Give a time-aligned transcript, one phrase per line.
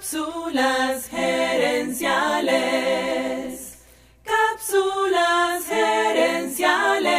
[0.00, 2.08] Cápsulas gerenciales.
[4.24, 7.10] Cápsulas gerenciales.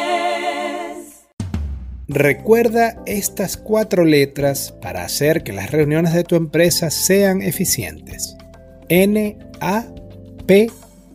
[2.08, 8.36] Recuerda estas cuatro letras para hacer que las reuniones de tu empresa sean eficientes.
[8.90, 9.86] N A
[10.48, 10.72] P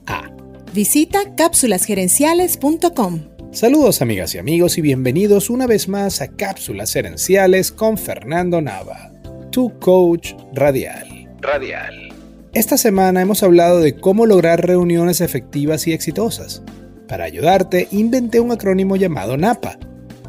[0.07, 0.31] A.
[0.73, 3.23] Visita cápsulasgerenciales.com.
[3.51, 9.11] Saludos amigas y amigos y bienvenidos una vez más a Cápsulas Gerenciales con Fernando Nava,
[9.51, 11.06] tu coach radial
[11.41, 12.09] radial.
[12.53, 16.63] Esta semana hemos hablado de cómo lograr reuniones efectivas y exitosas.
[17.07, 19.79] Para ayudarte, inventé un acrónimo llamado NAPA,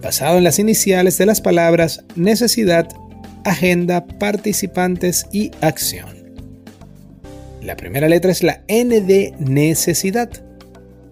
[0.02, 2.88] basado en las iniciales de las palabras necesidad,
[3.46, 6.18] agenda, participantes y acción.
[7.62, 10.30] La primera letra es la N de necesidad.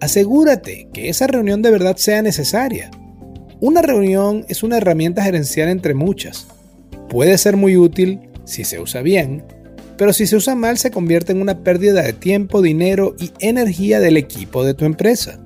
[0.00, 2.90] Asegúrate que esa reunión de verdad sea necesaria.
[3.60, 6.46] Una reunión es una herramienta gerencial entre muchas.
[7.08, 9.44] Puede ser muy útil si se usa bien,
[9.98, 14.00] pero si se usa mal se convierte en una pérdida de tiempo, dinero y energía
[14.00, 15.38] del equipo de tu empresa.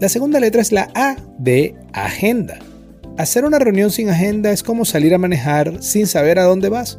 [0.00, 2.58] La segunda letra es la A de agenda.
[3.16, 6.98] Hacer una reunión sin agenda es como salir a manejar sin saber a dónde vas.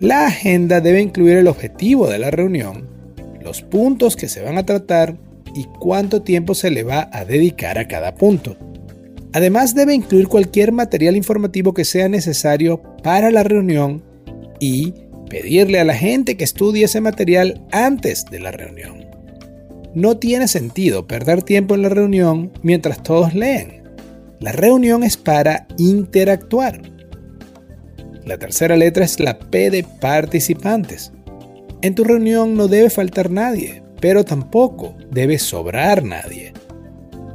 [0.00, 2.88] La agenda debe incluir el objetivo de la reunión,
[3.40, 5.16] los puntos que se van a tratar
[5.54, 8.56] y cuánto tiempo se le va a dedicar a cada punto.
[9.32, 14.02] Además debe incluir cualquier material informativo que sea necesario para la reunión
[14.60, 14.94] y
[15.34, 19.04] pedirle a la gente que estudie ese material antes de la reunión.
[19.92, 23.82] No tiene sentido perder tiempo en la reunión mientras todos leen.
[24.38, 26.82] La reunión es para interactuar.
[28.24, 31.10] La tercera letra es la P de participantes.
[31.82, 36.52] En tu reunión no debe faltar nadie, pero tampoco debe sobrar nadie.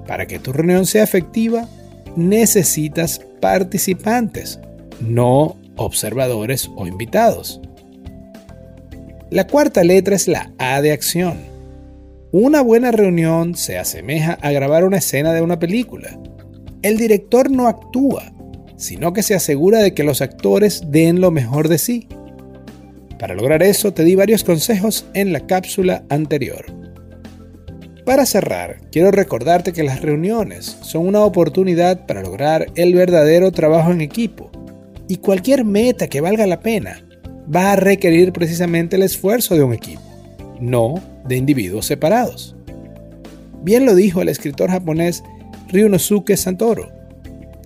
[0.07, 1.67] Para que tu reunión sea efectiva,
[2.15, 4.57] necesitas participantes,
[5.01, 7.59] no observadores o invitados.
[9.31, 11.37] La cuarta letra es la A de acción.
[12.31, 16.19] Una buena reunión se asemeja a grabar una escena de una película.
[16.81, 18.33] El director no actúa,
[18.75, 22.07] sino que se asegura de que los actores den lo mejor de sí.
[23.19, 26.65] Para lograr eso te di varios consejos en la cápsula anterior.
[28.05, 33.91] Para cerrar, quiero recordarte que las reuniones son una oportunidad para lograr el verdadero trabajo
[33.91, 34.49] en equipo
[35.07, 37.03] y cualquier meta que valga la pena
[37.53, 40.01] va a requerir precisamente el esfuerzo de un equipo,
[40.59, 42.55] no de individuos separados.
[43.61, 45.23] Bien lo dijo el escritor japonés
[45.67, 46.91] Ryunosuke Santoro.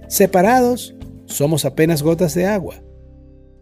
[0.07, 0.95] Separados
[1.25, 2.81] somos apenas gotas de agua,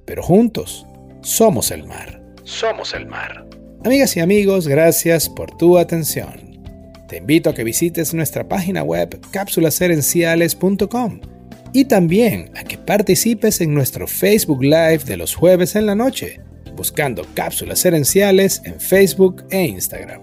[0.06, 0.86] pero juntos
[1.22, 2.22] somos el mar.
[2.44, 3.48] Somos el mar.
[3.84, 6.60] Amigas y amigos, gracias por tu atención.
[7.08, 11.31] Te invito a que visites nuestra página web cápsulaserenciales.com
[11.74, 16.42] y también a que participes en nuestro Facebook Live de los jueves en la noche,
[16.76, 20.22] buscando cápsulas herenciales en Facebook e Instagram.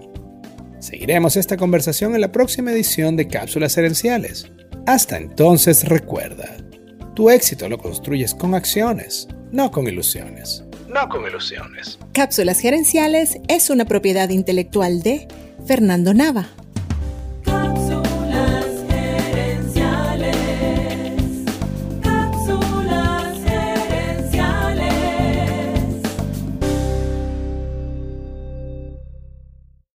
[0.79, 4.49] Seguiremos esta conversación en la próxima edición de Cápsulas Herenciales.
[4.85, 6.55] Hasta entonces recuerda,
[7.15, 10.63] tu éxito lo construyes con acciones, no con ilusiones.
[10.87, 11.99] No con ilusiones.
[12.13, 15.27] Cápsulas Gerenciales es una propiedad intelectual de
[15.65, 16.49] Fernando Nava.